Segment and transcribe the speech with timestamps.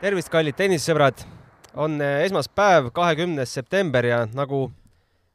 [0.00, 1.24] tervist, kallid tennisesõbrad!
[1.76, 4.66] on eh, esmaspäev, kahekümnes september ja nagu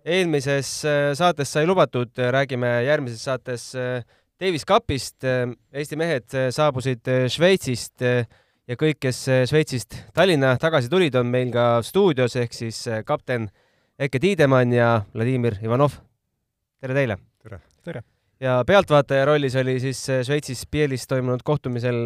[0.05, 3.71] eelmises eh, saates sai lubatud, eh, räägime järgmises saates
[4.41, 5.21] Davis Cupist.
[5.73, 9.19] Eesti mehed saabusid Šveitsist ja kõik, kes
[9.51, 13.51] Šveitsist Tallinna tagasi tulid, on meil ka stuudios ehk siis kapten
[14.01, 15.99] Eke Tiidemann ja Vladimir Ivanov.
[16.81, 17.19] tere teile!
[17.43, 17.61] tere!
[17.85, 18.01] tere!
[18.41, 22.01] ja pealtvaataja rollis oli siis Šveitsis Bielis toimunud kohtumisel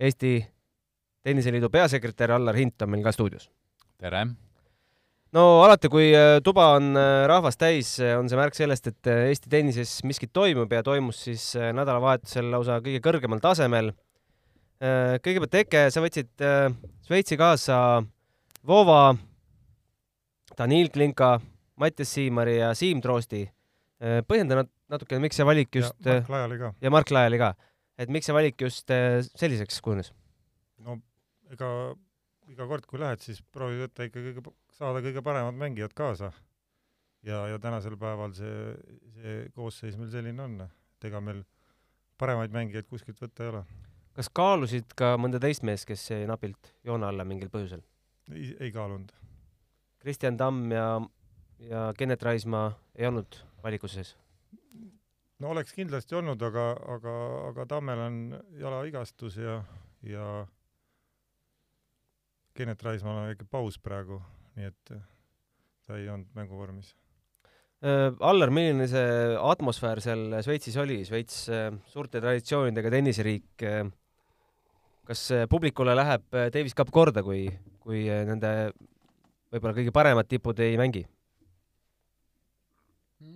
[0.00, 0.42] Eesti
[1.22, 3.50] tenniseliidu peasekretär Allar Hint on meil ka stuudios.
[3.98, 4.24] tere!
[5.36, 9.10] no alati, kui äh, tuba on äh, rahvast täis, äh, on see märk sellest, et
[9.12, 13.92] Eesti tennises miskit toimub ja toimus siis nädalavahetusel lausa kõige kõrgemal tasemel.
[14.80, 16.40] kõigepealt Eke, sa võtsid
[17.04, 18.00] Šveitsi kaasa
[18.66, 19.14] Vova,
[20.56, 21.34] Danil Klinka,
[21.76, 23.42] Mattias Siimari ja Siim Troosti.
[24.00, 26.72] põhjenda natukene, miks see valik just ja Mark Laiali ka.
[26.80, 27.52] ja Mark Laiali ka,
[27.98, 28.88] et miks see valik just
[29.36, 30.14] selliseks kujunes?
[30.80, 30.96] no
[31.54, 31.70] ega
[32.50, 36.32] iga kord, kui lähed, siis proovi võtta ikka kõige, saada kõige paremad mängijad kaasa.
[37.22, 38.74] ja, ja tänasel päeval see,
[39.16, 41.44] see koosseis meil selline on, et ega meil
[42.20, 43.64] paremaid mängijaid kuskilt võtta ei ole.
[44.16, 47.84] kas kaalusid ka mõnda teist meest, kes jäi napilt joone alla mingil põhjusel?
[48.34, 49.12] ei, ei kaalunud.
[50.00, 50.86] Kristjan Tamm ja,
[51.60, 54.16] ja Kennet Raismaa ei olnud valikus sees?
[55.40, 57.12] no oleks kindlasti olnud, aga, aga,
[57.50, 58.16] aga Tammel on
[58.60, 59.60] jalavigastus ja,
[60.04, 60.24] ja
[62.60, 64.18] Kennet Raismaal on väike paus praegu,
[64.58, 65.04] nii et äh,
[65.88, 66.90] ta ei olnud mänguvormis.
[67.80, 69.04] Äh, Allar, milline see
[69.40, 73.64] atmosfäär seal Šveitsis oli, Šveits äh, suurte traditsioonidega tenniseriik,
[75.08, 77.46] kas publikule läheb Davis Cup korda, kui,
[77.80, 78.50] kui nende
[79.50, 81.06] võib-olla kõige paremad tipud ei mängi?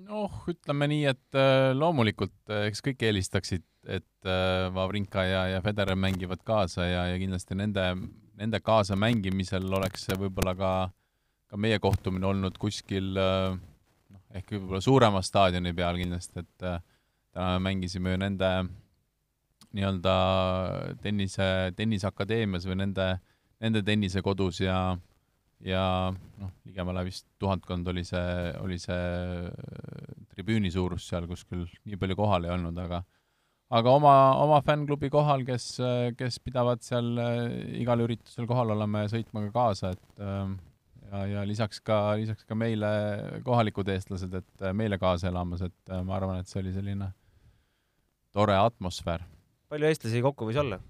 [0.05, 1.37] noh, ütleme nii, et
[1.77, 4.29] loomulikult eks kõik eelistaksid, et
[4.77, 7.89] Wawrinka ja, ja Federer mängivad kaasa ja, ja kindlasti nende
[8.41, 10.73] nende kaasamängimisel oleks see võib-olla ka,
[11.51, 16.81] ka meie kohtumine olnud kuskil noh, ehk võib-olla suurema staadioni peal kindlasti, et äh,
[17.35, 18.51] täna me mängisime ju nende
[19.75, 20.15] nii-öelda
[21.03, 23.09] tennise, tenniseakadeemias või nende,
[23.63, 24.79] nende tennisekodus ja
[25.65, 29.51] ja noh, ligemale vist tuhandkond oli see, oli see
[30.35, 33.01] tribüüni suurus seal, kus küll nii palju kohal ei olnud, aga
[33.73, 35.75] aga oma, oma fännklubi kohal, kes,
[36.19, 37.43] kes pidavad seal äh,
[37.81, 40.57] igal üritusel kohal olema ja sõitma ka kaasa, et ähm,
[41.09, 42.91] ja, ja lisaks ka, lisaks ka meile
[43.47, 47.11] kohalikud eestlased, et äh, meile kaasa elamas, et ma arvan, et see oli selline
[48.35, 49.25] tore atmosfäär.
[49.73, 50.81] palju eestlasi kokku võis olla?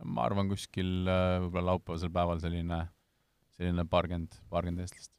[0.00, 2.80] no ma arvan, kuskil võib-olla laupäevasel päeval selline,
[3.54, 5.12] selline paarkümmend, paarkümmend eestlast.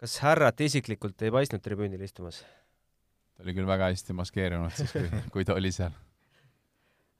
[0.00, 2.40] kas härrat isiklikult ei paistnud tribüünil istumas?
[3.40, 5.94] Ta oli küll väga hästi maskeerunud siis, kui, kui ta oli seal.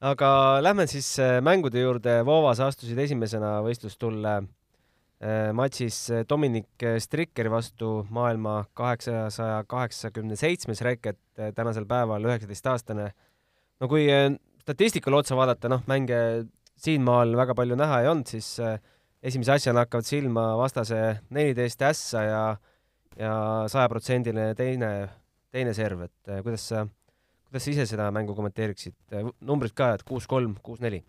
[0.05, 7.53] aga lähme siis äh, mängude juurde, Voovas astusid esimesena võistlustulle äh, matšis äh, Dominic Strikkeri
[7.53, 11.21] vastu maailma kaheksasaja kaheksakümne seitsmes reket,
[11.57, 13.11] tänasel päeval üheksateistaastane.
[13.81, 14.09] no kui
[14.61, 16.19] statistikale otsa vaadata, noh, mänge
[16.81, 18.59] siinmaal väga palju näha ei olnud, siis
[19.23, 21.01] esimese asjana hakkavad silma vastase
[21.33, 22.43] neliteist ässa ja
[23.19, 23.33] ja
[23.69, 24.91] sajaprotsendiline teine
[25.55, 26.85] teine serv, et äh, kuidas sa,
[27.49, 28.97] kuidas sa ise seda mängu kommenteeriksid?
[29.15, 31.03] Äh, numbrid ka, et kuus-kolm, kuus-neli?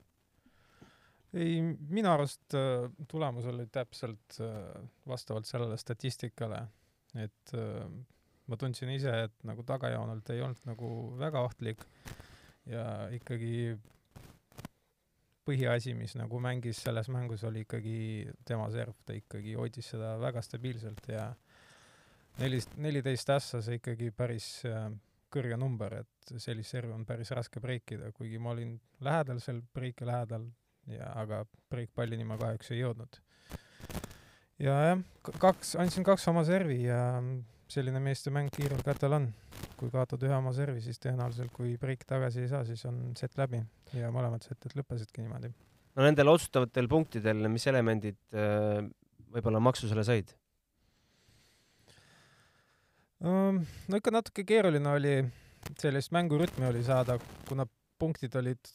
[1.31, 4.35] ei, minu arust äh, tulemus oli täpselt
[5.07, 6.65] vastavalt sellele statistikale,
[7.21, 7.53] et
[8.51, 11.85] ma tundsin ise, et nagu tagajoonelt ei olnud nagu väga ohtlik
[12.67, 12.83] ja
[13.15, 13.77] ikkagi
[15.47, 20.43] põhiasi, mis nagu mängis selles mängus, oli ikkagi tema serv, ta ikkagi hoidis seda väga
[20.45, 21.50] stabiilselt ja äh,
[22.41, 24.89] nelist, neliteist ässa, see ikkagi päris äh,
[25.31, 28.75] kõrge number, et sellist servi on päris raske breikida, kuigi ma olin
[29.05, 30.47] lähedal seal breiki lähedal
[30.91, 33.21] ja aga breikpallini ma kahjuks ei jõudnud.
[34.61, 35.03] ja jah,
[35.39, 37.01] kaks, andsin kaks oma servi ja
[37.71, 39.31] selline meeste mäng kiirel kätel on.
[39.79, 43.37] kui kaotad ühe oma servi, siis tõenäoliselt kui breik tagasi ei saa, siis on set
[43.39, 43.63] läbi
[43.97, 45.53] ja mõlemad setid lõppesidki niimoodi.
[45.95, 48.83] no nendel otsustavatel punktidel, mis elemendid äh,
[49.31, 50.35] võib-olla maksusele said?
[53.21, 55.15] No ikka natuke keeruline oli,
[55.79, 57.67] sellist mängurütmi oli saada, kuna
[58.01, 58.71] punktid olid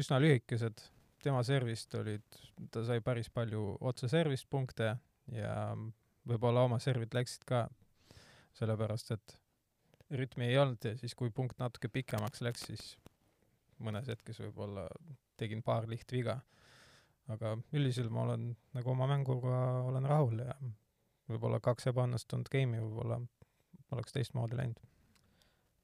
[0.00, 0.90] üsna lühikesed.
[1.24, 2.24] tema servist olid,
[2.70, 4.90] ta sai päris palju otse servist punkte
[5.32, 5.54] ja
[6.28, 7.62] võib-olla oma servid läksid ka,
[8.58, 9.36] sellepärast et
[10.12, 12.98] rütmi ei olnud ja siis, kui punkt natuke pikemaks läks, siis
[13.80, 14.84] mõnes hetkes võib-olla
[15.40, 16.40] tegin paar lihtviga.
[17.28, 20.54] aga üldiselt ma olen nagu oma mänguga olen rahul ja
[21.28, 23.22] võib-olla kaks ebaõnnestunud game'i võib-olla
[23.92, 24.80] oleks teistmoodi läinud.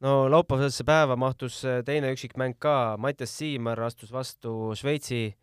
[0.01, 5.35] no laupäevasesse päeva mahtus äh, teine üksikmäng ka, Mattias Siimar astus vastu Šveitsi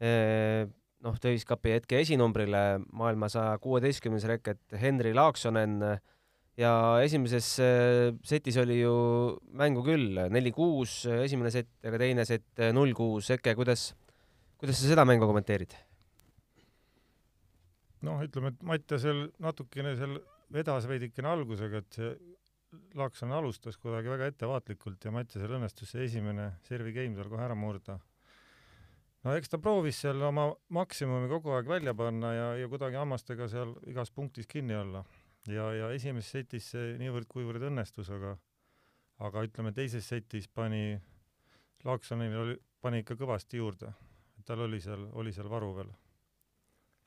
[0.00, 5.76] noh, Davis Cupi hetke esinumbrile maailma saja kuueteistkümnes reket Henri Laaksonen
[6.60, 6.72] ja
[7.04, 8.94] esimeses äh, setis oli ju
[9.52, 13.30] mängu küll, neli-kuus esimene sett, aga teine sett null-kuus.
[13.36, 13.90] Eke, kuidas,
[14.60, 15.76] kuidas sa seda mängu kommenteerid?
[18.06, 20.18] noh, ütleme, et Mattiasel natukene seal
[20.52, 22.12] vedas veidikene algusega, et see
[22.94, 27.56] Laakson alustas kuidagi väga ettevaatlikult ja Mattiasel õnnestus see esimene servi game seal kohe ära
[27.58, 27.98] murda.
[29.24, 33.48] no eks ta proovis seal oma maksimumi kogu aeg välja panna ja, ja kuidagi hammastega
[33.50, 35.04] seal igas punktis kinni olla.
[35.48, 38.36] ja, ja esimeses setis see niivõrd-kuivõrd õnnestus, aga
[39.26, 41.00] aga ütleme, teises setis pani
[41.84, 43.92] Laaksonil oli, pani ikka kõvasti juurde.
[44.44, 45.90] tal oli seal, oli seal varu veel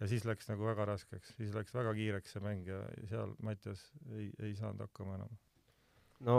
[0.04, 3.86] ja siis läks nagu väga raskeks, siis läks väga kiireks see mäng ja seal Mattias
[4.12, 5.36] ei, ei saanud hakkama enam.
[6.28, 6.38] no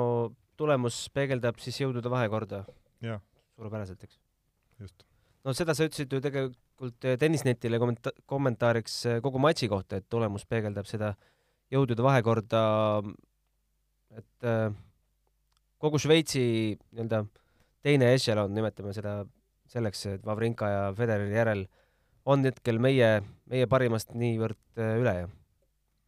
[0.61, 2.65] tulemus peegeldab siis jõudude vahekorda
[3.57, 4.19] suurepäraselt, eks?
[4.83, 5.07] just.
[5.45, 10.09] no seda sa ütlesid ju tegelikult eh, tennisnetile kommenta-, kommentaariks eh, kogu matši kohta, et
[10.13, 11.15] tulemus peegeldab seda
[11.73, 12.61] jõudude vahekorda,
[14.15, 14.69] et äh,
[15.83, 16.45] kogu Šveitsi
[16.77, 17.25] nii-öelda
[17.85, 19.23] teine ešelon, nimetame seda
[19.73, 21.65] selleks, et Wawrinka ja Federeri järel
[22.25, 23.19] on hetkel meie,
[23.51, 25.33] meie parimast niivõrd äh, üle ja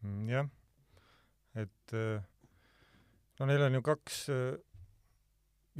[0.06, 0.48] Mm, jah,
[1.56, 2.20] et äh,
[3.40, 4.18] no neil on ju kaks,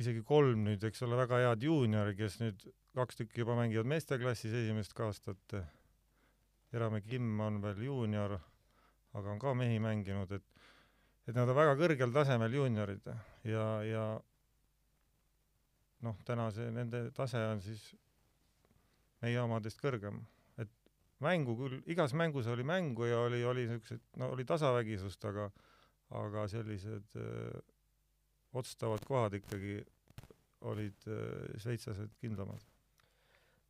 [0.01, 2.65] isegi kolm nüüd, eks ole, väga head juuniori, kes nüüd
[2.97, 5.57] kaks tükki juba mängivad meesteklassis esimest aastat.
[6.75, 8.39] Erame Kim on veel juunior,
[9.17, 10.65] aga on ka mehi mänginud, et
[11.27, 13.07] et nad on väga kõrgel tasemel juuniorid.
[13.47, 14.03] Ja, ja
[16.07, 17.89] noh, täna see nende tase on siis
[19.27, 20.23] meie omadest kõrgem
[21.25, 25.51] mängu küll, igas mängus oli mängu ja oli, oli niisugused, no oli tasavägisust, aga
[26.15, 27.61] aga sellised öö,
[28.55, 29.81] otsustavad kohad ikkagi
[30.71, 32.61] olid öö, šveitslased kindlamad.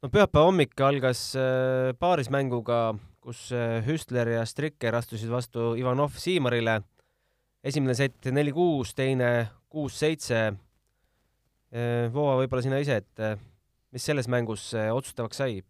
[0.02, 6.82] no pühapäeva hommik algas äh, paarismänguga, kus äh, Hüstler ja Stricker astusid vastu Ivanov Siimarile.
[7.64, 10.52] esimene sett neli-kuus, teine kuus-seitse.
[12.12, 13.20] Voova, võib-olla sina ise, et
[13.94, 15.62] mis selles mängus äh, otsustavaks sai?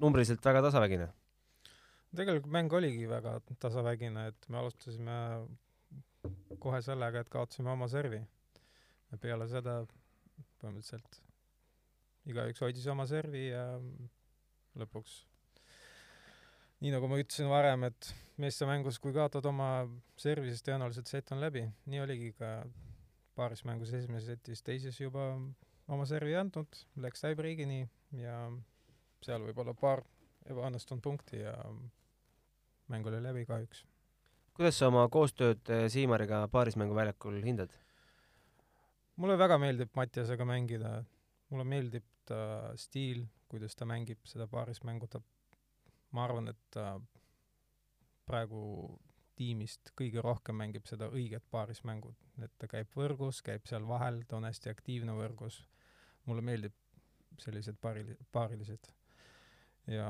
[0.00, 1.08] numbriliselt väga tasavägine.
[2.16, 5.18] tegelikult mäng oligi väga tasavägine, et me alustasime
[6.58, 8.22] kohe sellega, et kaotasime oma servi.
[9.20, 9.84] peale seda
[10.58, 11.20] põhimõtteliselt
[12.26, 13.66] igaüks hoidis oma servi ja
[14.80, 15.20] lõpuks
[16.84, 18.10] nii nagu ma ütlesin varem, et
[18.40, 19.86] meeste mängus, kui kaotad oma
[20.20, 21.64] servi, siis tõenäoliselt set on läbi.
[21.88, 22.50] nii oligi ka
[23.38, 25.30] paaris mängus esimeses setis, teises juba
[25.92, 27.82] oma servi andnud, läks tiebreakini
[28.20, 28.38] ja
[29.24, 30.04] seal võib-olla paar
[30.48, 31.54] ebaõnnestunud punkti ja
[32.92, 33.84] mäng oli läbi kahjuks.
[34.54, 37.72] kuidas sa oma koostööd äh, Siimariga paarismängu väljakul hindad?
[39.16, 40.98] mulle väga meeldib Mattiasega mängida,
[41.50, 45.20] mulle meeldib ta stiil, kuidas ta mängib seda paarismängu, ta,
[46.16, 46.94] ma arvan, et ta
[48.24, 48.62] praegu
[49.36, 54.38] tiimist kõige rohkem mängib seda õiget paarismängu, et ta käib võrgus, käib seal vahel, ta
[54.38, 55.60] on hästi aktiivne võrgus.
[56.26, 56.74] Mulle meeldib
[57.38, 58.90] sellised paarili-, paarilised.
[59.86, 60.08] ja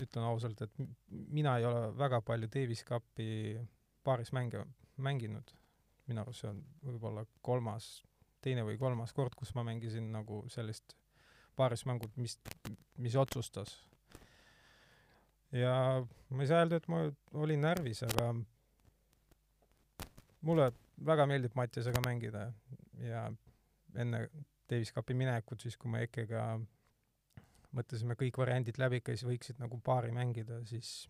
[0.00, 0.78] ütlen ausalt, et
[1.10, 3.60] mina ei ole väga palju Davis Cupi
[4.04, 4.64] paarismänge
[4.96, 5.52] mänginud
[6.10, 7.88] minu arust see on võib-olla kolmas,
[8.44, 10.96] teine või kolmas kord, kus ma mängisin nagu sellist
[11.58, 12.38] paarismängut, mis,
[12.98, 13.76] mis otsustas.
[15.52, 15.74] ja
[16.30, 17.04] ma ei saa öelda, et ma
[17.42, 18.30] olin närvis, aga
[20.46, 20.70] mulle
[21.06, 22.48] väga meeldib Mattiasega mängida
[23.02, 23.28] ja
[23.94, 24.26] enne
[24.70, 26.44] Davis Cupi minekut, siis kui me Ekega
[27.76, 31.08] mõtlesime kõik variandid läbi, kes võiksid nagu paari mängida, siis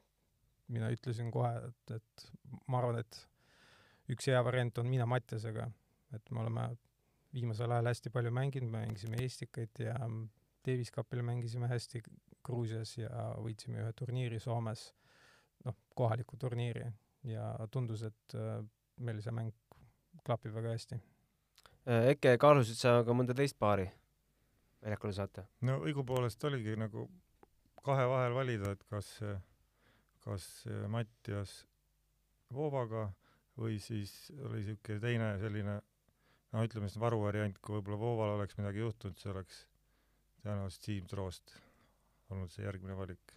[0.70, 2.26] mina ütlesin kohe, et, et
[2.68, 3.20] ma arvan, et
[4.12, 5.66] üks hea variant on mina Mattiasega,
[6.16, 6.68] et me oleme
[7.34, 9.96] viimasel ajal hästi palju mänginud, me mängisime Estikaid ja
[10.66, 12.02] Davis Cupil mängisime hästi
[12.44, 14.90] Gruusias ja võitsime ühe turniiri Soomes,
[15.64, 16.86] noh, kohaliku turniiri
[17.30, 18.60] ja tundus, et äh,
[19.00, 19.54] meil see mäng
[20.26, 21.00] klapib väga hästi.
[21.86, 23.86] Eke, kaalusid sa ka mõnda teist paari
[24.84, 25.46] väljakule saata?
[25.66, 27.06] no õigupoolest oligi nagu
[27.84, 29.08] kahe vahel valida, et kas,
[30.24, 30.48] kas
[30.92, 31.62] Mattias
[32.52, 33.08] Voovaga
[33.60, 35.80] või siis oli niisugune teine selline
[36.52, 39.64] no ütleme siis varuvariant, kui võib-olla Vooval oleks midagi juhtunud, see oleks
[40.44, 41.54] tõenäoliselt Siim Troost
[42.30, 43.34] olnud see järgmine valik.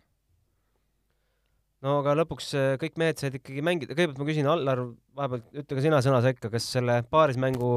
[1.83, 4.83] no aga lõpuks äh, kõik mehed said ikkagi mängida, kõigepealt ma küsin, Allar,
[5.17, 7.75] vahepeal ütle ka sina sõna sekka, kas selle paarismängu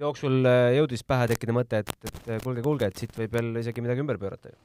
[0.00, 3.60] jooksul äh, jõudis pähe tekkida mõte, et, et äh, kuulge, kuulge, et siit võib veel
[3.60, 4.58] isegi midagi ümber pöörata ju?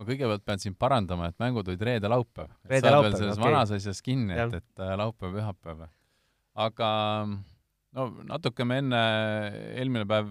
[0.00, 2.48] ma kõigepealt pean sind parandama, et mängud olid reede-laupäev.
[2.70, 3.44] Reede-laupäev, selles okei.
[3.44, 5.82] vanas asjas kinni, et, et äh, laupäev-pühapäev.
[6.64, 6.90] aga
[7.96, 9.00] no natuke me enne,
[9.76, 10.30] eelmine päev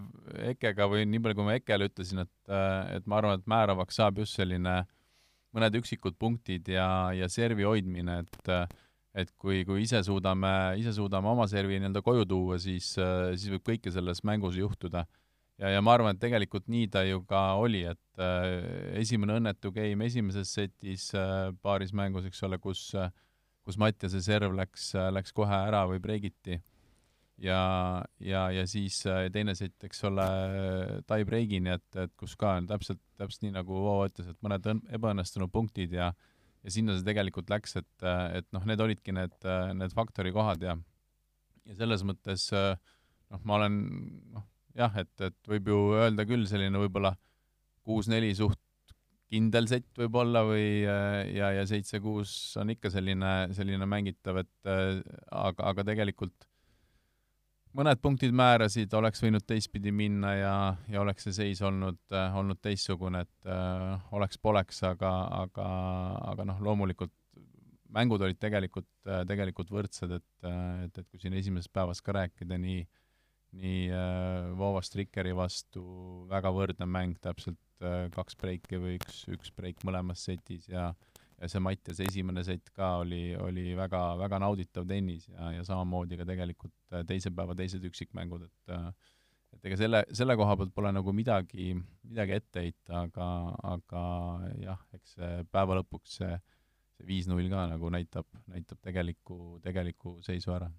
[0.54, 2.54] Ekega või nii palju, kui ma Ekele ütlesin, et,
[2.96, 4.82] et ma arvan, et määravaks saab just selline
[5.54, 8.52] mõned üksikud punktid ja, ja servi hoidmine, et
[9.18, 13.66] et kui, kui ise suudame, ise suudame oma servi nii-öelda koju tuua, siis, siis võib
[13.72, 15.06] kõike selles mängus juhtuda.
[15.58, 19.74] ja, ja ma arvan, et tegelikult nii ta ju ka oli, et äh, esimene õnnetu
[19.76, 23.10] game esimeses setis äh, paaris mängus, eks ole, kus äh,
[23.66, 26.56] kus Mattiase serv läks, läks kohe ära või breigiti
[27.42, 27.60] ja,
[28.20, 30.26] ja, ja siis äh, teine sett, eks ole,
[31.08, 34.68] tie breigini, et, et kus ka on täpselt, täpselt nii, nagu Vovo ütles, et mõned
[34.98, 36.12] ebaõnnestunud punktid ja
[36.64, 39.36] ja sinna see tegelikult läks, et, et noh, need olidki need,
[39.80, 40.78] need faktori kohad ja
[41.70, 43.78] ja selles mõttes noh, ma olen
[44.34, 44.48] noh,
[44.78, 47.14] jah, et, et võib ju öelda küll selline võib-olla
[47.86, 48.60] kuus-neli suht
[49.30, 55.86] kindel sett võib-olla või ja, ja seitse-kuus on ikka selline, selline mängitav, et aga, aga
[55.92, 56.49] tegelikult
[57.80, 60.54] mõned punktid määrasid, oleks võinud teistpidi minna ja,
[60.92, 65.68] ja oleks see seis olnud äh,, olnud teistsugune, et äh, oleks-poleks, aga, aga,
[66.34, 67.14] aga noh, loomulikult
[67.96, 70.50] mängud olid tegelikult äh,, tegelikult võrdsed, et,
[70.86, 72.84] et, et kui siin esimesest päevast ka rääkida, nii
[73.58, 75.82] nii äh, Vova Strikkeri vastu
[76.30, 80.92] väga võrdne mäng, täpselt äh, kaks breiki või üks, üks breik mõlemas setis ja
[81.40, 86.20] ja see Mattiase esimene sett ka oli, oli väga, väga nauditav tennis ja, ja samamoodi
[86.20, 88.92] ka tegelikult äh, teise päeva teised üksikmängud, et äh,
[89.56, 91.72] et ega selle, selle koha pealt pole nagu midagi,
[92.06, 93.30] midagi ette heita, aga,
[93.72, 94.04] aga
[94.62, 95.16] jah, eks
[95.50, 96.36] päeva lõpuks see,
[97.00, 100.70] see viis-null ka nagu näitab, näitab tegeliku, tegeliku seisu ära.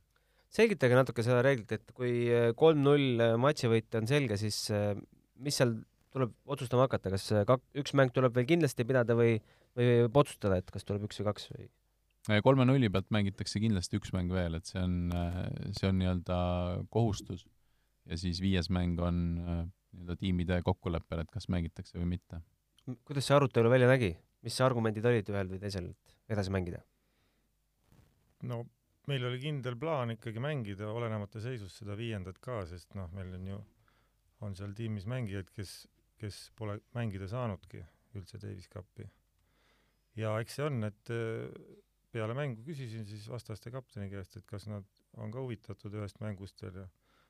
[0.55, 4.69] Selgitage natuke seda reeglit, et kui äh, kolm-null matšivõit on selge, siis
[5.41, 5.75] mis seal
[6.15, 9.37] tuleb otsustama hakata, kas kak-, üks mäng tuleb veel kindlasti pidada või,
[9.79, 11.69] või võib otsustada, et kas tuleb üks või kaks või?
[12.45, 14.97] kolme nulli pealt mängitakse kindlasti üks mäng veel, et see on,
[15.77, 16.41] see on nii-öelda
[16.93, 17.47] kohustus
[18.05, 22.43] ja siis viies mäng on nii-öelda tiimide kokkuleppel, et kas mängitakse või mitte.
[23.09, 24.13] kuidas see arutelu välja nägi,
[24.45, 26.83] mis argumendid olid ühel või teisel, et edasi mängida?
[28.51, 28.65] no
[29.11, 33.49] meil oli kindel plaan ikkagi mängida olenemata seisust seda viiendat ka, sest noh, meil on
[33.53, 33.61] ju,
[34.47, 35.83] on seal tiimis mängijaid, kes,
[36.21, 37.83] kes pole mängida saanudki
[38.19, 39.07] üldse Davis Cupi.
[40.19, 41.49] ja eks see on, et äh,
[42.13, 44.87] peale mängu küsisin siis vastaste kapteni käest, et kas nad
[45.17, 46.87] on ka huvitatud ühest mängust veel ja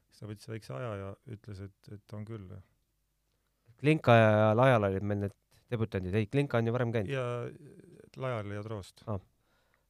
[0.08, 2.48] siis ta võttis väikse aja ja ütles, et, et on küll.
[3.80, 5.36] Klinka ja Lajal olid meil need
[5.70, 7.12] debütandid, ei, Klinka on ju varem käinud.
[7.12, 7.26] ja
[8.20, 9.20] Lajal ja Troost ah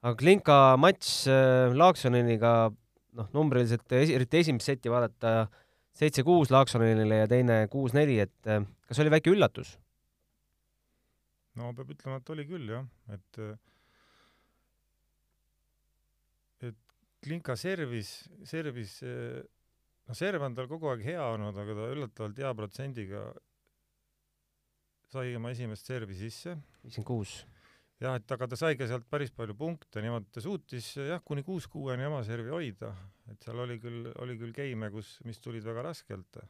[0.01, 2.53] aga Klinka matš äh, Laaksoneniga,
[3.19, 5.51] noh, numbriliselt eriti esimest seti vaadata,
[6.01, 9.77] seitse-kuus Laaksonenile ja teine kuus-neli, et äh, kas oli väike üllatus?
[11.61, 13.53] no peab ütlema, et oli küll jah, et äh,
[16.71, 16.79] et
[17.21, 18.15] Klinka servis,
[18.49, 23.25] servis, noh, serv on tal kogu aeg hea olnud, aga ta üllatavalt hea protsendiga
[25.11, 26.55] sai oma esimest servi sisse.
[26.81, 27.41] viiskümmend kuus
[28.01, 31.45] jah, et aga ta sai ka sealt päris palju punkte, niimoodi ta suutis jah, kuni
[31.47, 32.95] kuus-kuueni oma servi hoida,
[33.31, 36.41] et seal oli küll, oli küll game'e, kus, mis tulid väga raskelt.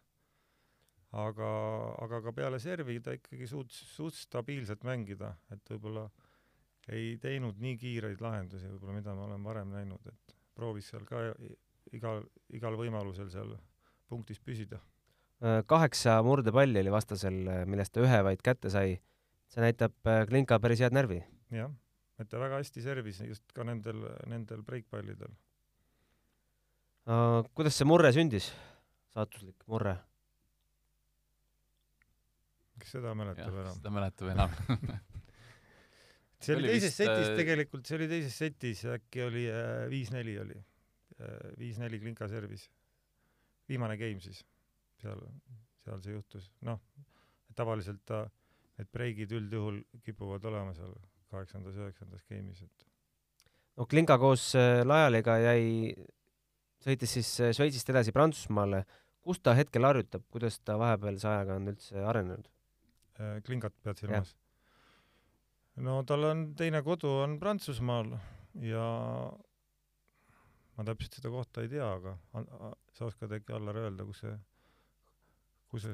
[1.10, 1.46] aga,
[2.04, 6.04] aga ka peale servi ta ikkagi suutis, suutis stabiilselt mängida, et võib-olla
[6.94, 11.24] ei teinud nii kiireid lahendusi võib-olla, mida ma olen varem näinud, et proovis seal ka
[11.96, 12.22] igal,
[12.54, 13.56] igal võimalusel seal
[14.10, 14.78] punktis püsida.
[15.66, 19.00] kaheksa murdepalli oli vastasel, millest ta ühe vaid kätte sai.
[19.50, 21.72] see näitab äh, Klinka päris head närvi jah,
[22.20, 25.32] et ta väga hästi servis just ka nendel, nendel breikpallidel
[27.06, 27.40] uh,.
[27.54, 28.50] kuidas see murre sündis,
[29.14, 29.96] saatuslik murre?
[32.80, 33.78] kes seda mäletab enam?
[33.78, 34.54] seda mäletab enam
[36.40, 37.36] see oli, oli teises vist, setis äh...
[37.42, 42.68] tegelikult, see oli teises setis, äkki oli äh, viis-neli äh, oli äh,, viis-neli Klinka servis.
[43.68, 44.42] viimane game siis,
[45.02, 45.20] seal,
[45.84, 46.80] seal see juhtus, noh,
[47.56, 48.24] tavaliselt ta,
[48.78, 50.94] need breigid üldjuhul kipuvad olema seal
[51.30, 52.86] kaheksandas, üheksandas game'is, et
[53.78, 55.94] no Klinga koos äh, Lajaliga jäi,
[56.84, 58.84] sõitis siis äh, Šveitsist edasi Prantsusmaale.
[59.20, 62.48] kus ta hetkel harjutab, kuidas ta vahepealse ajaga on üldse arenenud?
[63.20, 64.34] Äh, Klingat pead silmas?
[65.80, 68.16] no tal on teine kodu on Prantsusmaal
[68.66, 68.84] ja
[70.76, 72.16] ma täpselt seda kohta ei tea, aga
[72.96, 74.34] sa oskad äkki, Allar, öelda, kus see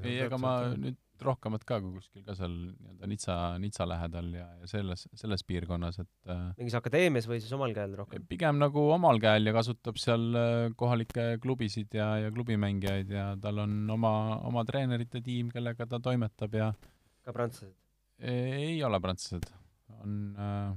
[0.03, 4.47] ei, ega ma nüüd rohkemat ka kui kuskil ka seal nii-öelda Nitsa, Nitsa lähedal ja,
[4.61, 8.27] ja selles, selles piirkonnas, et äh, mingis akadeemias või siis omal käel rohkem?
[8.29, 13.63] pigem nagu omal käel ja kasutab seal äh, kohalikke klubisid ja, ja klubimängijaid ja tal
[13.65, 14.13] on oma,
[14.49, 16.73] oma treenerite tiim, kellega ta toimetab ja
[17.25, 17.79] ka prantslased?
[18.21, 19.49] ei ole prantslased,
[20.03, 20.77] on äh,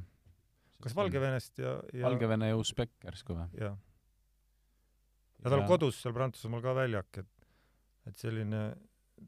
[0.84, 3.52] kas Valgevenest ja, ja Valgevene ja Usbek järsku või?
[3.60, 3.76] jah
[5.40, 7.50] ja tal on kodus seal Prantsusmaal ka väljak, et,
[8.10, 8.64] et selline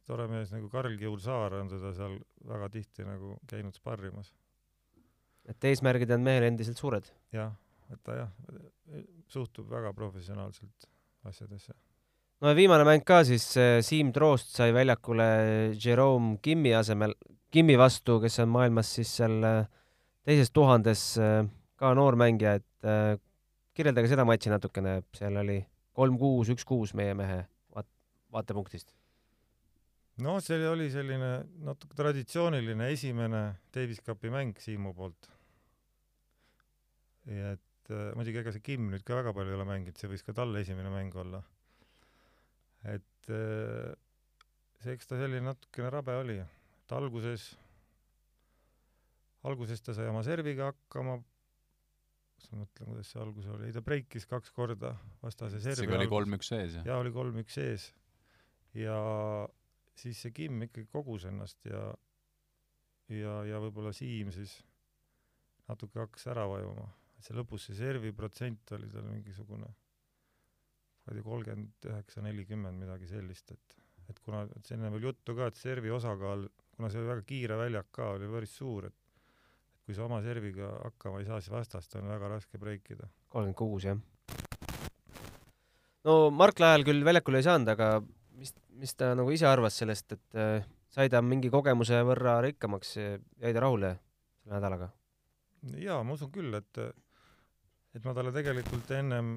[0.07, 2.17] tore mees nagu Karl Kiul Saar on teda seal
[2.47, 4.33] väga tihti nagu käinud sparrimas.
[5.49, 7.07] et eesmärgid on mehel endiselt suured?
[7.33, 7.53] jah,
[7.91, 8.33] et ta jah,
[9.27, 10.87] suhtub väga professionaalselt
[11.29, 11.73] asjadesse.
[12.41, 13.47] no ja viimane mäng ka siis,
[13.87, 15.27] Siim Troost sai väljakule
[15.75, 17.15] Jerome Kimmi asemel,
[17.51, 19.65] Kimmi vastu, kes on maailmas siis seal äh,
[20.23, 21.43] teises tuhandes äh,
[21.75, 22.67] ka noor mängija, et
[23.77, 25.59] kirjeldage seda matši natukene, seal oli
[25.97, 27.39] kolm-kuus, üks-kuus meie mehe
[27.73, 27.89] vaat-,
[28.33, 28.93] vaatepunktist.
[30.19, 31.31] No see oli selline
[31.63, 35.29] natuke traditsiooniline esimene Davis Cupi mäng Siimu poolt.
[37.25, 40.25] et äh, muidugi ega see Kim nüüd ka väga palju ei ole mänginud, see võis
[40.25, 41.41] ka talle esimene mäng olla.
[42.83, 43.93] et äh,
[44.81, 47.51] see, eks ta selline natukene rabe oli, et alguses,
[49.47, 51.19] alguses ta sai oma serviga hakkama,
[52.41, 55.85] kas ma mõtlen, kuidas see algus oli, ei ta breikis kaks korda vastase servi.
[55.85, 56.89] isegi oli kolm-üks sees, jah?
[56.89, 57.91] jaa, oli kolm-üks sees.
[58.77, 58.97] ja
[59.97, 61.91] siis see Kim ikkagi kogus ennast ja
[63.11, 64.57] ja, ja võib-olla Siim siis
[65.67, 66.87] natuke hakkas ära vajuma.
[67.17, 69.69] et see lõpus see servi protsent oli tal mingisugune
[71.01, 73.77] kuradi kolmkümmend üheksa, nelikümmend, midagi sellist, et
[74.09, 76.43] et kuna, et see enne veel juttu ka, et servi osakaal,
[76.75, 78.97] kuna see oli väga kiire väljak ka, oli päris suur, et
[79.85, 83.07] kui sa oma serviga hakkama ei saa, siis vastast on väga raske breikida.
[83.31, 84.01] kolmkümmend kuus, jah.
[86.07, 88.01] no Mark Lael küll väljakule ei saanud, aga
[88.41, 92.97] mis, mis ta nagu ise arvas sellest, et äh, sai ta mingi kogemuse võrra rikkamaks,
[92.97, 93.95] jäi ta rahule
[94.41, 94.91] selle nädalaga?
[95.77, 96.79] jaa, ma usun küll, et
[97.95, 99.35] et ma talle tegelikult ennem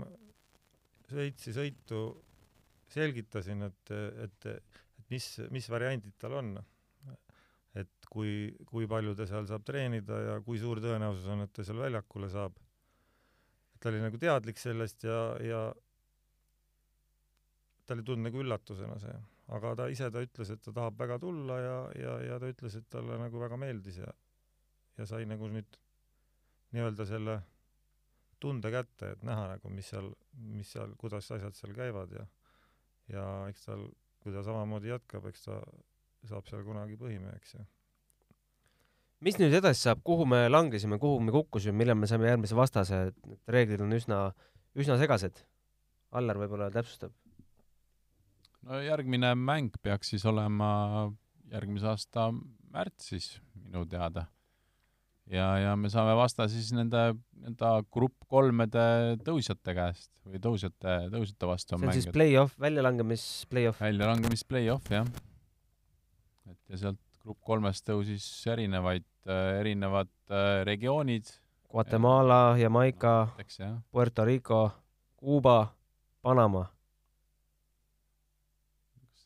[1.05, 1.99] Šveitsi sõitu
[2.95, 3.91] selgitasin, et,
[4.25, 6.55] et, et mis, mis variandid tal on.
[7.75, 11.65] et kui, kui palju ta seal saab treenida ja kui suur tõenäosus on, et ta
[11.67, 12.55] seal väljakule saab.
[13.81, 15.63] ta oli nagu teadlik sellest ja, ja
[17.87, 19.15] ta ei tulnud nagu üllatusena see,
[19.57, 22.79] aga ta ise, ta ütles, et ta tahab väga tulla ja, ja, ja ta ütles,
[22.81, 24.13] et talle nagu väga meeldis ja,
[24.99, 25.79] ja sai nagu nüüd
[26.75, 27.39] nii-öelda selle
[28.43, 30.11] tunde kätte, et näha nagu, mis seal,
[30.55, 32.27] mis seal, kuidas asjad seal käivad ja
[33.13, 33.89] ja eks tal,
[34.25, 35.61] kui ta samamoodi jätkab, eks ta
[36.25, 37.67] saab seal kunagi põhimeheks ja
[39.25, 43.01] mis nüüd edasi saab, kuhu me langesime, kuhu me kukkusime, millal me saime järgmise vastase,
[43.11, 44.21] et reeglid on üsna,
[44.77, 45.41] üsna segased.
[46.15, 47.15] Allar võib-olla täpsustab.
[48.65, 50.71] No järgmine mäng peaks siis olema
[51.53, 52.31] järgmise aasta
[52.73, 54.27] märtsis minu teada
[55.31, 57.03] ja, ja me saame vasta siis nende,
[57.45, 62.01] nende grupp kolmede tõusjate käest või tõusjate, tõusjate vastu on see on mäng.
[62.01, 63.81] siis play-off, väljalangemis play-off?
[63.85, 65.09] väljalangemis play-off, jah.
[66.51, 69.07] et ja sealt grupp kolmest tõusis erinevaid,
[69.61, 71.31] erinevad äh, regioonid.
[71.75, 73.33] Guatemala, Jamaica.
[73.91, 74.71] Puerto Rico,
[75.17, 75.75] Kuuba,
[76.23, 76.67] Panama.
[79.01, 79.25] kas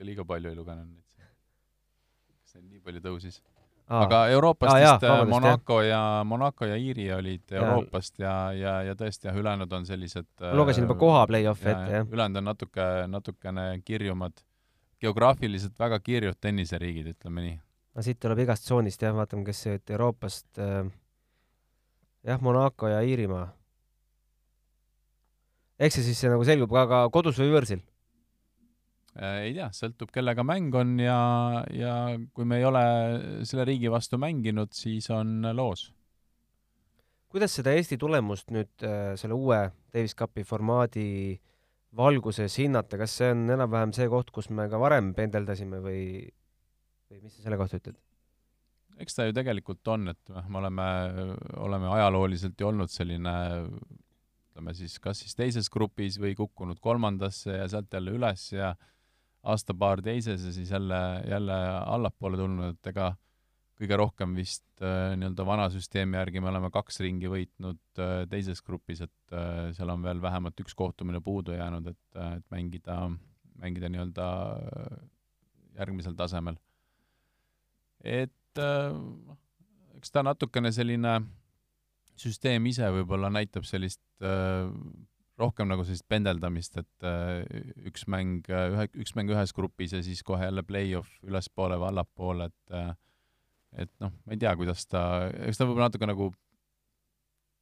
[0.00, 1.04] natuke liiga palju ei lugenud neid?
[2.40, 3.40] kas neid nii palju tõusis?
[3.90, 4.04] Aa.
[4.04, 8.74] aga Euroopast Aa, vist äh, vabandust, Monaco ja Monaco ja Iiri olid Euroopast ja, ja,
[8.86, 12.06] ja tõesti jah, ülejäänud on sellised ma lugesin juba koha play-off'i ette, jah.
[12.06, 14.44] ülejäänud on natuke, natukene kirjumad,
[15.02, 17.58] geograafiliselt väga kirjud tenniseriigid, ütleme nii.
[17.98, 20.86] no siit tuleb igast tsoonist jah, vaatame, kes siit Euroopast äh,
[22.30, 23.48] jah, Monaco ja Iirimaa.
[25.82, 27.82] eks see siis nagu selgub ka, ka kodus või võõrsil?
[29.20, 31.20] Äh, ei tea, sõltub, kellega mäng on ja,
[31.76, 31.94] ja
[32.32, 32.82] kui me ei ole
[33.44, 35.90] selle riigi vastu mänginud, siis on loos.
[37.30, 39.58] kuidas seda Eesti tulemust nüüd äh, selle uue
[39.92, 41.36] Davis Cupi formaadi
[41.96, 46.04] valguses hinnata, kas see on enam-vähem see koht, kus me ka varem pendeldasime või,
[47.10, 47.98] või mis sa selle kohta ütled?
[49.00, 50.86] eks ta ju tegelikult on, et noh, me oleme,
[51.60, 53.34] oleme ajalooliselt ju olnud selline
[54.50, 58.74] ütleme siis kas siis teises grupis või kukkunud kolmandasse ja sealt jälle üles ja
[59.42, 63.10] aasta-paar teises ja siis jälle, jälle allapoole tulnud, et ega
[63.80, 68.60] kõige rohkem vist äh, nii-öelda vana süsteemi järgi me oleme kaks ringi võitnud äh, teises
[68.64, 72.98] grupis, et äh, seal on veel vähemalt üks kohtumine puudu jäänud, et, et mängida,
[73.60, 74.26] mängida nii-öelda
[75.78, 76.58] järgmisel tasemel.
[78.04, 79.36] et noh,
[79.96, 81.20] eks ta natukene selline
[82.20, 84.02] süsteem ise võib-olla näitab sellist
[85.40, 87.44] rohkem nagu sellist pendeldamist, et äh,
[87.90, 92.50] üks mäng, ühe, üks mäng ühes grupis ja siis kohe jälle play-off ülespoole või allapoole,
[92.50, 92.92] et äh,
[93.78, 95.02] et noh, ma ei tea, kuidas ta,
[95.46, 96.30] eks ta võib-olla natuke nagu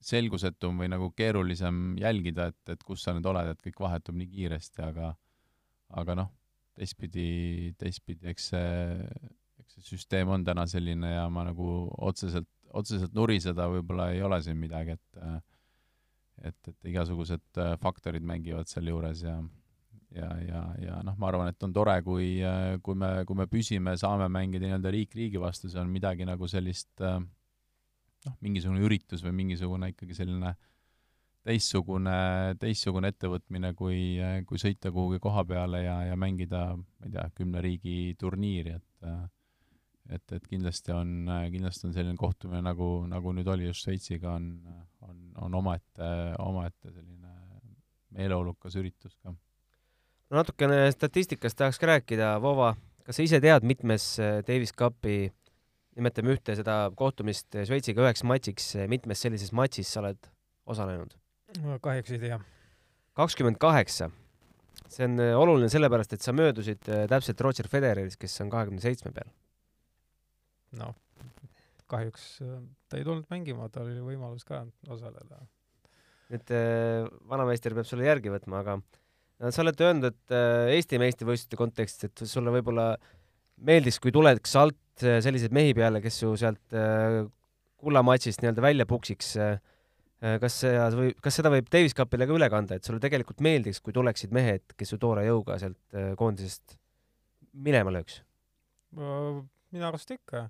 [0.09, 4.31] selgusetum või nagu keerulisem jälgida, et, et kus sa nüüd oled, et kõik vahetub nii
[4.31, 5.13] kiiresti, aga
[5.99, 6.31] aga noh,
[6.79, 8.73] teistpidi, teistpidi, eks see,
[9.63, 14.41] eks see süsteem on täna selline ja ma nagu otseselt, otseselt nuriseda võib-olla ei ole
[14.45, 15.23] siin midagi, et
[16.45, 19.39] et, et igasugused äh, faktorid mängivad seal juures ja
[20.15, 23.45] ja, ja, ja noh, ma arvan, et on tore, kui, äh, kui me, kui me
[23.51, 27.19] püsime, saame mängida nii-öelda riik riigi vastu, see on midagi nagu sellist äh,
[28.27, 30.55] noh, mingisugune üritus või mingisugune ikkagi selline
[31.49, 32.15] teistsugune,
[32.61, 37.63] teistsugune ettevõtmine, kui, kui sõita kuhugi koha peale ja, ja mängida, ma ei tea, kümne
[37.65, 39.07] riigi turniiri, et
[40.09, 44.55] et, et kindlasti on, kindlasti on selline kohtumine, nagu, nagu nüüd oli just Šveitsiga, on,
[45.09, 47.37] on, on omaette, omaette selline
[48.17, 49.35] meeleolukas üritus ka
[50.29, 52.75] no natukene statistikast tahaks ka rääkida, Vova,
[53.07, 55.31] kas sa ise tead, mitmes äh, Davis Cupi,
[55.99, 60.31] nimetame ühte seda kohtumist Šveitsiga üheks matšiks, mitmes sellises matšis sa oled
[60.69, 61.17] osalenud?
[61.83, 62.37] kahjuks ei tea.
[63.17, 64.11] kakskümmend kaheksa.
[64.89, 68.81] see on äh, oluline sellepärast, et sa möödusid äh, täpselt Roger Federerist, kes on kahekümne
[68.81, 69.29] seitsme peal.
[70.77, 70.95] Noh,
[71.89, 72.31] kahjuks
[72.89, 75.41] ta ei tulnud mängima, tal oli võimalus ka osaleda.
[76.29, 76.51] et
[77.29, 78.77] vanameister peab sulle järgi võtma, aga
[79.39, 82.91] no sa oled öelnud, et äh, Eesti meistrivõistluste kontekstis, et sulle võib-olla
[83.69, 87.21] meeldiks, kui tuleks alt äh, selliseid mehi peale, kes su sealt äh,
[87.79, 89.37] kullamatšist nii-öelda välja puksiks.
[90.43, 93.79] kas see või kas seda võib Davis Cupile ka üle kanda, et sulle tegelikult meeldiks,
[93.79, 96.75] kui tuleksid mehed, kes su toore jõuga sealt koondisest
[97.55, 98.17] minema lööks?
[98.99, 100.49] minu arust ikka.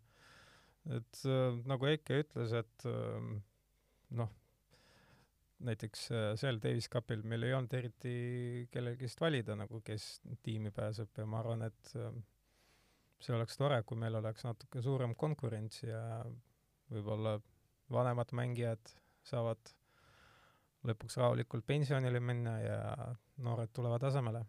[0.97, 1.23] Et
[1.69, 2.87] nagu Eike ütles, et
[4.17, 4.31] noh,
[5.67, 8.13] näiteks äh, seal Davis Cupil meil ei olnud eriti
[8.73, 12.13] kellegist valida nagu, kes tiimi pääseb ja ma arvan, et äh,
[13.19, 16.03] see oleks tore, kui meil oleks natuke suurem konkurents ja
[16.93, 17.39] võib-olla
[17.93, 18.95] vanemad mängijad
[19.27, 19.75] saavad
[20.89, 22.81] lõpuks rahulikult pensionile minna ja
[23.43, 24.45] noored tulevad asemele.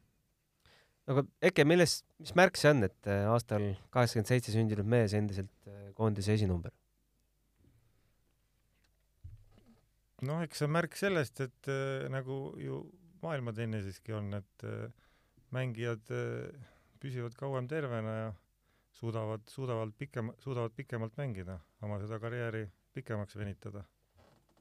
[1.10, 5.72] Aga Eke, milles, mis märk see on, et äh, aastal kaheksakümmend seitse sündinud mees endiselt
[5.98, 6.72] koondise esinumber?
[10.28, 12.82] noh, eks see on märk sellest, et äh, nagu ju
[13.24, 14.90] maailmatenniseski on, et äh,
[15.56, 16.50] mängijad äh,
[17.00, 18.34] püsivad kauem tervena ja
[19.00, 23.86] suudavad, suudavad pikem, suudavad pikemalt mängida, oma seda karjääri pikemaks venitada.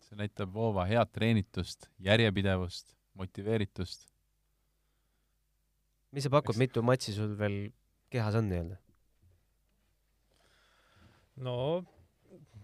[0.09, 4.07] see näitab Voova head treenitust, järjepidevust, motiveeritust.
[6.13, 7.59] Mis sa pakud, mitu matši sul veel
[8.13, 8.79] kehas on nii-öelda?
[11.45, 11.57] no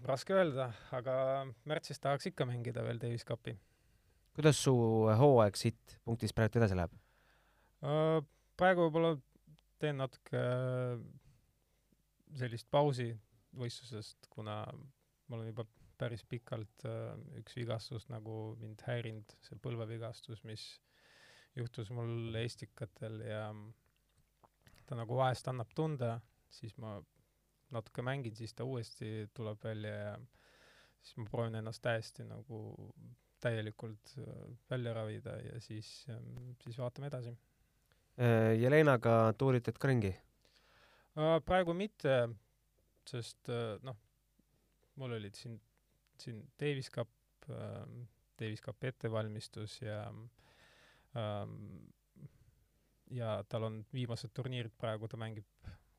[0.09, 1.16] raske öelda, aga
[1.68, 3.57] märtsis tahaks ikka mängida veel Davis Cupi.
[4.35, 4.74] kuidas su
[5.20, 6.96] hooaeg siit punktist praegu edasi läheb?
[7.85, 8.18] Äh,
[8.59, 9.14] praegu võib-olla
[9.83, 10.98] teen natuke äh,
[12.38, 13.12] sellist pausi
[13.54, 14.62] võistlusest, kuna
[15.28, 15.66] ma olen juba
[16.00, 20.66] päris pikalt äh, üks vigastus nagu mind häirinud, see põlvevigastus, mis
[21.57, 23.49] juhtus mul Estikatel ja
[24.87, 26.19] ta nagu vahest annab tunda,
[26.51, 26.97] siis ma
[27.75, 30.14] natuke mängin, siis ta uuesti tuleb välja ja
[31.03, 32.61] siis ma proovin ennast täiesti nagu
[33.45, 37.35] täielikult äh, välja ravida ja siis, ähm, siis vaatame edasi.
[38.19, 40.14] Äh, Jelenaga tuuritad ka ringi?
[41.19, 42.29] Äh, praegu mitte,
[43.09, 43.51] sest
[43.85, 43.99] noh,
[45.01, 45.59] mul olid siin,
[46.21, 47.11] siin Davis Cup,
[47.51, 48.07] ähm,
[48.40, 50.25] Davis Cupi ettevalmistus ja ähm,
[53.14, 55.46] ja tal on viimased turniirid praegu, ta mängib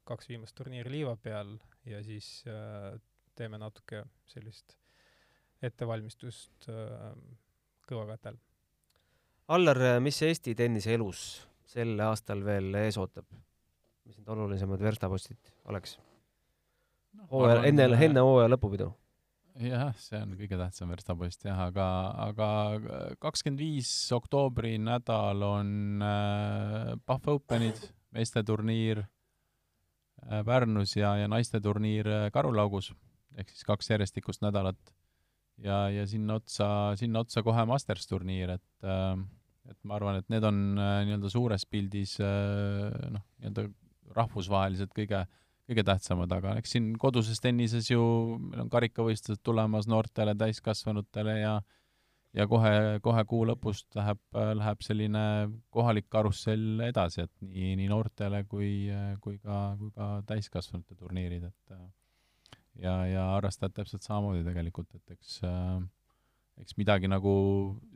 [0.05, 2.99] kaks viimast turniiri liiva peal ja siis äh,
[3.35, 4.75] teeme natuke sellist
[5.63, 7.15] ettevalmistust äh,
[7.89, 8.37] kõvakätel.
[9.55, 13.27] Allar, mis Eesti tennise elus sel aastal veel ees ootab?
[14.05, 17.25] mis need olulisemad verstapostid oleks no,?
[17.31, 18.91] hooaja, enne, äh, enne hooaja lõpupidu?
[19.59, 21.87] Jah, see on kõige tähtsam verstapost jah, aga,
[22.29, 22.49] aga
[23.23, 27.79] kakskümmend viis oktoobri nädal on äh, Pahv Openid,
[28.15, 29.05] meeste turniir
[30.25, 32.89] Äh, Pärnus ja, ja naisteturniir äh, Karulaugus
[33.37, 34.79] ehk siis kaks järjestikust nädalat.
[35.61, 36.67] ja, ja sinna otsa,
[36.99, 39.17] sinna otsa kohe Masters turniir, et äh,
[39.69, 43.63] et ma arvan, et need on nii-öelda suures pildis noh, nii-öelda
[44.13, 45.23] rahvusvaheliselt kõige,
[45.69, 48.03] kõige tähtsamad, aga eks siin koduses tennises ju
[48.41, 51.55] meil on karikavõistlused tulemas noortele, täiskasvanutele ja
[52.35, 54.19] ja kohe, kohe kuu lõpust läheb,
[54.59, 55.23] läheb selline
[55.71, 58.89] kohalik karussell edasi, et nii, nii noortele kui,
[59.23, 61.77] kui ka, kui ka täiskasvanute turniirid, et
[62.83, 65.39] ja, ja harrastajad täpselt samamoodi tegelikult, et eks
[66.61, 67.35] eks midagi nagu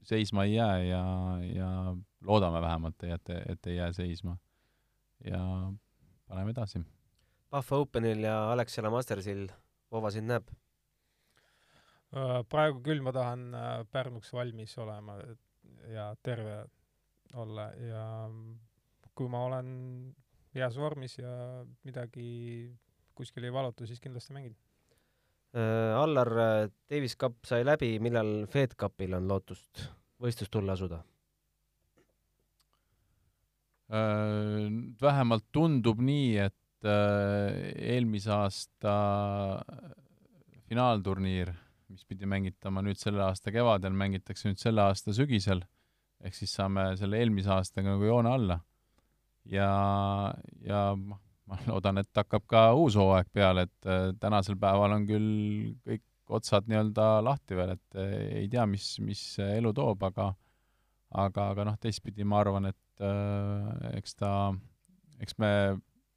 [0.08, 1.04] seisma ei jää ja,
[1.48, 1.70] ja
[2.28, 4.38] loodame vähemalt, et, et ei jää seisma.
[5.26, 5.72] ja
[6.28, 6.80] paneme edasi.
[7.50, 9.48] Pahva Openil ja Alexela Mastersil
[9.92, 10.50] Vova sind näeb
[12.10, 15.20] Äh, praegu küll ma tahan äh, Pärnuks valmis olema
[15.94, 16.64] ja terve
[17.38, 18.06] olla ja
[19.14, 19.70] kui ma olen
[20.56, 21.30] heas vormis ja
[21.86, 22.72] midagi
[23.14, 24.56] kuskil ei valuta, siis kindlasti mängin.
[25.54, 26.32] Äh, Allar,
[26.90, 29.86] Davis Cup sai läbi, millal Fed Cupil on lootust
[30.24, 31.04] võistlust tulla asuda?
[33.94, 34.66] Äh,
[35.02, 37.56] vähemalt tundub nii, et äh,
[37.96, 38.94] eelmise aasta
[40.70, 41.52] finaalturniir,
[41.90, 45.64] mis pidi mängitama nüüd selle aasta kevadel, mängitakse nüüd selle aasta sügisel,
[46.24, 48.60] ehk siis saame selle eelmise aastaga nagu joone alla.
[49.50, 49.70] ja,
[50.62, 55.08] ja noh, ma loodan, et hakkab ka uus hooaeg peale, et äh, tänasel päeval on
[55.10, 55.32] küll
[55.88, 57.98] kõik otsad nii-öelda lahti veel, et
[58.38, 60.28] ei tea, mis, mis elu toob, aga
[61.10, 64.32] aga, aga noh, teistpidi ma arvan, et äh, eks ta,
[65.24, 65.52] eks me,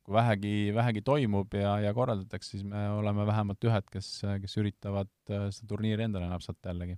[0.03, 4.11] kui vähegi, vähegi toimub ja, ja korraldatakse, siis me oleme vähemalt ühed, kes,
[4.43, 6.97] kes üritavad äh, seda turniiri endale napsata jällegi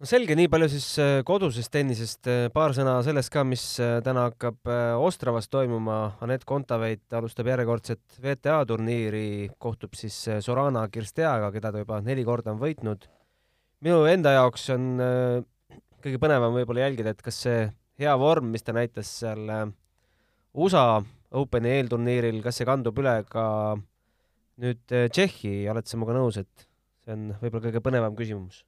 [0.00, 3.64] no selge, nii palju siis äh, kodusest tennisest, äh, paar sõna sellest ka, mis
[4.04, 6.00] täna hakkab Ostravas toimuma.
[6.24, 12.52] Anett Kontaveit alustab järjekordset WTA turniiri, kohtub siis Sorana Kirsteaga, keda ta juba neli korda
[12.52, 13.08] on võitnud.
[13.80, 14.90] minu enda jaoks on
[16.04, 17.64] kõige põnevam võib-olla jälgida, et kas see
[18.00, 19.72] hea vorm, mis ta näitas seal
[20.52, 21.00] USA
[21.30, 23.44] Openi eelturniiril, kas see kandub üle ka
[24.60, 26.66] nüüd äh, Tšehhi, oled sa minuga nõus, et
[27.04, 28.64] see on võib-olla kõige põnevam küsimus?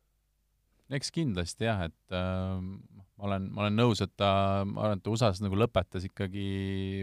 [0.92, 5.04] eks kindlasti jah, et äh, ma olen, ma olen nõus, et ta, ma arvan, et
[5.06, 6.46] ta USA-s nagu lõpetas ikkagi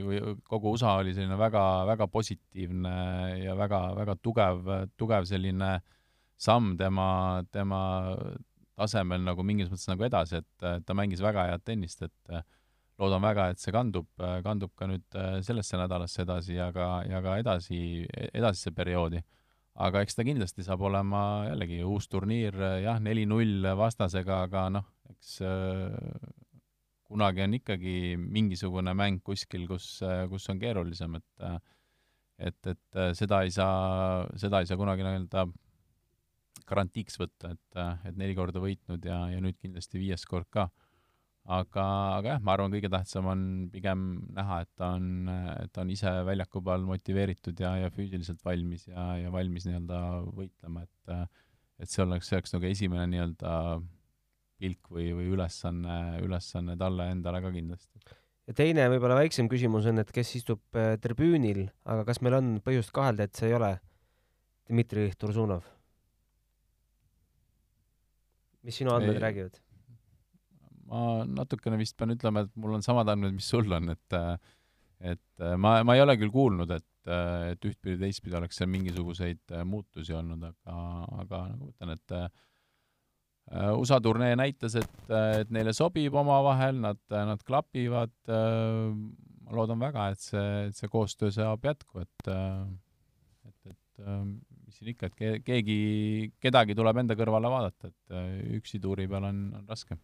[0.06, 2.93] või kogu USA oli selline väga, väga positiivne
[3.41, 4.69] ja väga, väga tugev,
[5.00, 5.80] tugev selline
[6.39, 7.10] samm tema,
[7.52, 7.82] tema
[8.80, 12.45] tasemel nagu mingis mõttes nagu edasi, et ta mängis väga head tennist, et äh,
[12.99, 16.89] loodan väga, et see kandub, äh, kandub ka nüüd äh, sellesse nädalasse edasi ja ka,
[17.07, 17.81] ja ka edasi,
[18.33, 19.21] edasisse perioodi.
[19.79, 25.38] aga eks ta kindlasti saab olema jällegi uus turniir, jah, neli-null vastasega, aga noh, eks
[27.07, 31.47] kunagi on ikkagi mingisugune mäng kuskil, kus, kus on keerulisem, et
[32.39, 35.47] et, et seda ei saa, seda ei saa kunagi nii-öelda
[36.69, 40.69] garantiiks võtta, et, et neli korda võitnud ja, ja nüüd kindlasti viies kord ka.
[41.45, 41.86] Aga,
[42.19, 45.93] aga jah, ma arvan, kõige tähtsam on pigem näha, et ta on, et ta on
[45.93, 50.02] ise väljaku peal motiveeritud ja, ja füüsiliselt valmis ja, ja valmis nii-öelda
[50.36, 51.15] võitlema, et
[51.80, 53.52] et see oleks, see oleks nagu esimene nii-öelda
[54.60, 58.17] pilk või, või ülesanne, ülesanne talle endale ka kindlasti
[58.49, 62.56] ja teine võib-olla väiksem küsimus on, et kes istub äh, tribüünil, aga kas meil on
[62.65, 63.75] põhjust kahelda, et see ei ole
[64.69, 65.67] Dmitri Tursunov?
[68.65, 69.62] mis sinu andmed ei, räägivad?
[70.89, 74.19] Ma natukene vist pean ütlema, et mul on samad andmed, mis sul on, et
[74.99, 80.43] et ma, ma ei ole küll kuulnud, et, et ühtpidi-teistpidi oleks seal mingisuguseid muutusi olnud,
[80.49, 80.80] aga,
[81.23, 82.28] aga nagu ma ütlen, et äh,
[83.80, 84.99] USA turnee näitas, et,
[85.39, 88.91] et neile sobib omavahel, nad, nad klapivad äh,,
[89.45, 92.30] ma loodan väga, et see, et see koostöö saab jätku, et
[93.49, 94.06] et, et
[94.69, 95.80] mis siin ikka, et keegi,
[96.41, 99.97] kedagi tuleb enda kõrvale vaadata, et äh, üksi tuuri peal on, on raske.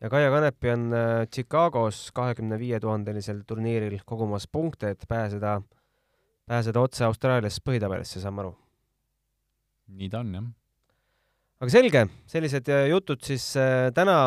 [0.00, 5.60] Ja Kaia Kanepi on äh, Chicagos kahekümne viie tuhandelisel turniiril kogumas punkte, et pääseda,
[6.48, 8.54] pääseda otse Austraalias põhitabelisse, saan ma aru?
[10.00, 10.46] nii ta on, jah.
[11.60, 13.52] aga selge, sellised äh, jutud siis
[13.94, 14.22] täna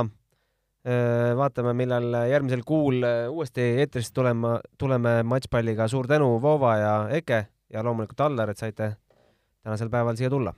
[1.40, 5.88] vaatame, millal järgmisel kuul uuesti eetrisse tulema, tuleme matšpalliga.
[5.88, 8.90] suur tänu, Voova ja Eke ja loomulikult Allar, et saite
[9.64, 10.54] tänasel päeval siia tulla.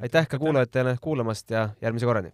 [0.00, 2.32] aitäh ka kuulajatele kuulamast ja järgmise korrani!